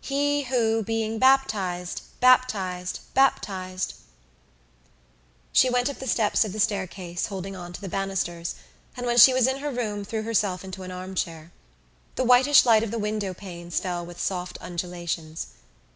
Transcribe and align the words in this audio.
"He 0.00 0.42
who, 0.42 0.82
being 0.82 1.20
baptized 1.20 2.02
baptized 2.18 2.98
baptized" 3.14 3.94
She 5.52 5.70
went 5.70 5.88
up 5.88 6.00
the 6.00 6.08
steps 6.08 6.44
of 6.44 6.52
the 6.52 6.58
staircase 6.58 7.26
holding 7.26 7.54
on 7.54 7.72
to 7.72 7.80
the 7.80 7.88
banisters, 7.88 8.56
and 8.96 9.06
when 9.06 9.16
she 9.16 9.32
was 9.32 9.46
in 9.46 9.58
her 9.58 9.70
room 9.70 10.04
threw 10.04 10.24
herself 10.24 10.64
into 10.64 10.82
an 10.82 10.90
arm 10.90 11.14
chair. 11.14 11.52
The 12.16 12.24
whitish 12.24 12.66
light 12.66 12.82
of 12.82 12.90
the 12.90 12.98
window 12.98 13.32
panes 13.32 13.78
fell 13.78 14.04
with 14.04 14.18
soft 14.20 14.58
undulations. 14.60 15.46